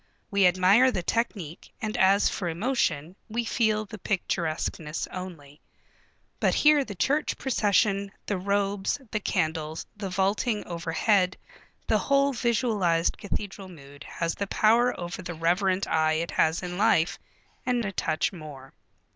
We 0.31 0.47
admire 0.47 0.89
the 0.89 1.03
technique, 1.03 1.71
and 1.79 1.95
as 1.95 2.27
for 2.27 2.49
emotion, 2.49 3.15
we 3.29 3.45
feel 3.45 3.85
the 3.85 3.99
picturesqueness 3.99 5.05
only. 5.11 5.61
But 6.39 6.55
here 6.55 6.83
the 6.83 6.95
church 6.95 7.37
procession, 7.37 8.11
the 8.25 8.39
robes, 8.39 8.99
the 9.11 9.19
candles, 9.19 9.85
the 9.95 10.09
vaulting 10.09 10.65
overhead, 10.65 11.37
the 11.85 11.99
whole 11.99 12.33
visualized 12.33 13.15
cathedral 13.19 13.69
mood 13.69 14.03
has 14.05 14.33
the 14.33 14.47
power 14.47 14.99
over 14.99 15.21
the 15.21 15.35
reverent 15.35 15.87
eye 15.87 16.13
it 16.13 16.31
has 16.31 16.63
in 16.63 16.79
life, 16.79 17.19
and 17.63 17.85
a 17.85 17.91
touch 17.91 18.33
more. 18.33 18.73